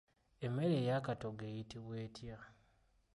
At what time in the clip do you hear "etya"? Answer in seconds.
2.05-2.37